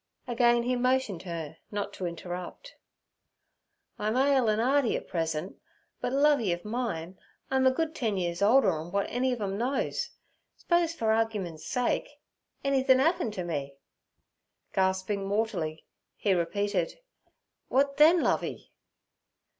Again 0.27 0.63
he 0.63 0.75
motioned 0.75 1.21
her 1.21 1.57
not 1.69 1.93
to 1.93 2.07
interrupt. 2.07 2.73
'I'm 3.99 4.17
'ale 4.17 4.49
an' 4.49 4.59
'earty 4.59 4.95
at 4.97 5.07
present, 5.07 5.57
but, 5.99 6.11
Lovey 6.11 6.51
ov 6.51 6.65
mine, 6.65 7.19
I'm 7.51 7.67
a 7.67 7.71
good 7.71 7.93
ten 7.93 8.17
'ears 8.17 8.41
older 8.41 8.71
en 8.81 8.87
w'at 8.87 9.05
any 9.11 9.31
ov 9.31 9.39
'em 9.43 9.59
knows. 9.59 10.09
S'pose, 10.57 10.95
fer 10.95 11.11
argimen's 11.13 11.67
sake, 11.67 12.17
anythin' 12.63 12.99
'appened 12.99 13.35
t' 13.35 13.43
me?' 13.43 13.75
Gasping 14.73 15.27
mortally, 15.27 15.85
he 16.17 16.33
repeated: 16.33 16.97
'W'at 17.69 17.97
then, 17.97 18.21
Lovey?' 18.23 18.71